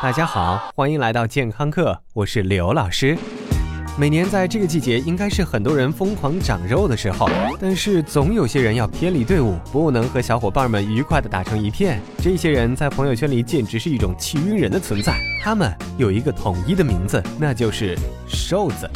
[0.00, 3.18] 大家好，欢迎来到健康课，我是刘老师。
[3.98, 7.28] 每年在这个季节，应该是很多人疯狂长肉的时候，
[7.60, 12.00] 但是总有些人要偏离队伍，不能和小伙伴们愉快的打成一片。
[12.18, 15.18] 这些人在朋友圈里简直是一种气晕人的存在。
[15.42, 18.88] 他们有一个统一的名字，那就是瘦子。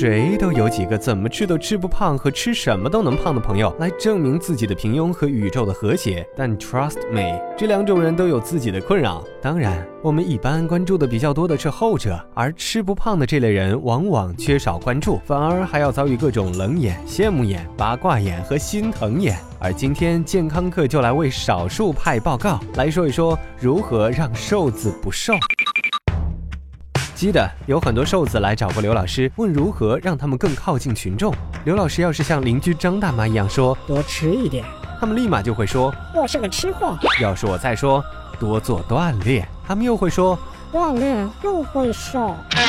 [0.00, 6.26] 谁都有几个怎么吃都吃不胖和吃什么都能胖的朋友，来证明自己的平庸和宇宙的和谐。
[6.34, 9.22] 但 trust me，这两种人都有自己的困扰。
[9.42, 19.36] 当然，我们一般关注的比较多的是后者，而吃不胖的这类人往往缺少关注，反而还要遭遇各种冷眼、羡慕眼、八卦眼和心疼眼。
[19.58, 25.34] 而今天健康课就来为少数派报告，来说一说如何让瘦子不瘦。
[27.20, 31.34] 记得有很多瘦子来找过刘老师，问如何让他们更靠近群众。
[31.66, 34.64] 刘老师要是像邻居张大妈一样说多吃一点，
[34.98, 36.96] 他们立马就会说我是个吃货。
[37.20, 38.02] 要是我再说
[38.38, 40.38] 多做锻炼，他们又会说
[40.72, 42.34] 锻炼又会瘦。
[42.52, 42.64] 唉，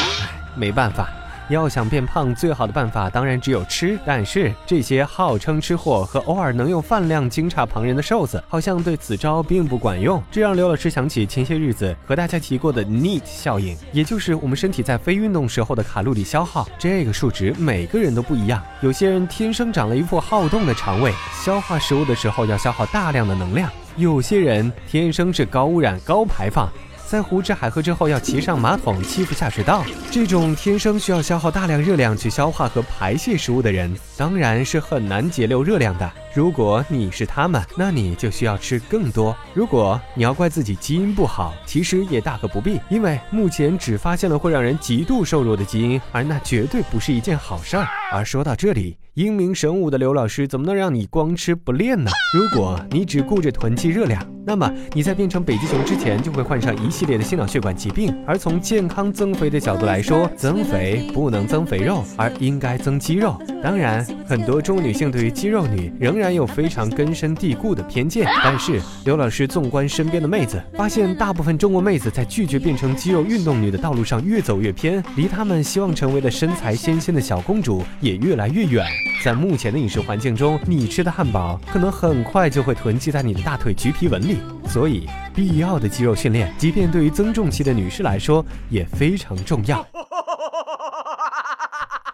[0.54, 1.08] 没办法。
[1.52, 4.00] 要想变胖，最好的办法当然只有吃。
[4.06, 10.22] 但是这些号称吃货和偶尔能用饭量惊诧旁人的瘦子，好像对此招并不管用。
[10.32, 16.68] 这让刘老师想起前些日子和大家提过的 NEAT 效应，也就是我们身体在非运动时候的卡路里消耗。
[16.80, 21.12] 这个数值每个人都不一样，有些人天生长了一副好动的肠胃，
[21.44, 26.70] 消化食物的时候要消耗大量的能量；有些人天生是高污染、高排放。
[27.12, 36.10] 在胡吃海喝之后，要骑上马桶欺负下水道，这种天生需要消耗大量热量去消化和排泄食物的人，当然是很难节流热量的。
[36.34, 39.36] 如果你是他们，那你就需要吃更多。
[39.54, 47.86] 如果你要怪自己基因不好，其实也大可不必，因为目前只发现了会让人极度瘦弱的基因，而那绝对不是一件好事儿。
[48.12, 52.12] 而说到这里，英明神武的刘老师怎么能让你光吃不练呢？
[52.34, 58.14] 如果你只顾着囤积热量，那么你在变成北极熊之前就会患上一系列的心脑血管疾病。
[58.28, 63.42] 而从健康增肥的角度来说，增肥不能增肥肉，而应该增肌肉。
[63.64, 68.28] 当然，很多中国女性对于肌肉女仍然有非常根深蒂固的偏见。
[68.44, 78.86] 但是刘老师纵观身边的妹子，发现大部分中国妹子在拒绝变成肌肉运动女的道路上越走越偏，离她们希望成为的身材纤纤的小公主也越来越远。
[79.24, 84.38] 在目前的饮食环境中，你吃的汉堡可能很快就会囤积在你的大腿橘皮纹里。
[84.68, 89.86] 所以，必要的肌肉训练，即便对于增重期的女士来说，也非常重要。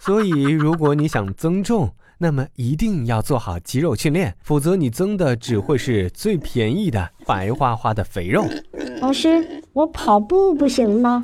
[0.01, 8.45] 所以，如果你想增重，那么一定要做好肌肉训练，否则你增的只会是最便宜的白花花的肥肉。
[8.99, 11.23] 老师，我跑步不行吗？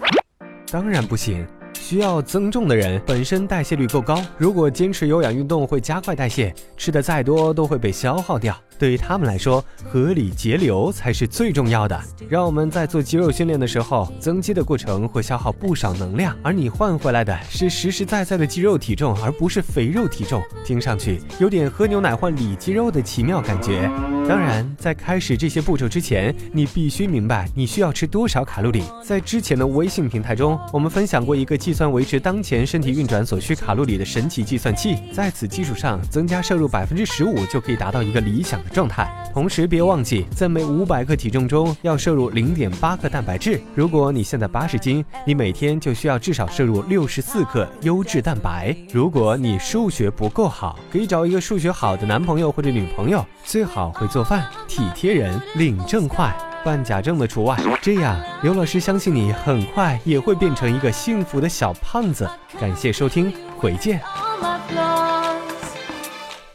[0.72, 1.46] 当然不行。
[1.84, 8.58] 需要增重的人本身代谢率够高，如果坚持有氧运动会加快代谢，吃的再多都会被消耗掉。
[8.84, 11.98] 对于他们来说，合理节流才是最重要的。
[12.28, 20.44] 让我们在做肌肉训练的时候，增肌的过程会消耗不少能量，而你换回来的是实实在在的肌肉体重，而不是肥肉体重。
[20.66, 23.90] 听上去有点喝牛奶换里肌肉的奇妙感觉。
[24.28, 28.84] 当然，在开始这些步骤之前，你必须明白你需要吃多少卡路里。
[29.02, 38.73] 在之前的微信平台中，我们分享过一个计算维持当前身体运转所需卡路里的神奇计算器，在此基础上增加摄入百分之十五，就可以达到一个理想的。
[38.74, 43.62] 状态，同时别忘记，在每五百克体重中要摄入零点八克蛋白质。
[43.76, 48.76] 如果你现在八十斤，你每天就需要至少摄入六十四克优质蛋白。
[48.92, 56.36] 如果你数学不够好，可以找一个数学好的男朋友或者女朋友，最好会做饭、体贴人、领证快，
[56.66, 57.56] 办假证的除外。
[57.80, 62.28] 这样，刘老师相信你很快也会变成一个幸福的小胖子。
[62.60, 64.02] 感谢收听，回见。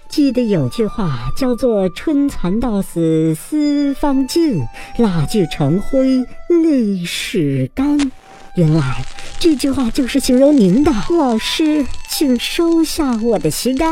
[0.09, 4.65] 记得有句话叫做“春蚕到死丝方尽，
[4.97, 8.11] 蜡炬成灰泪始干”。
[8.57, 9.05] 原来
[9.39, 10.91] 这句话就是形容您的。
[11.11, 13.87] 老师，请收下我的膝盖。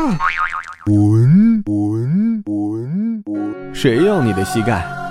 [0.85, 3.73] 滚滚滚滚！
[3.73, 4.96] 谁要你的膝盖？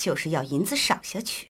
[0.00, 1.49] 就是要银子赏下去。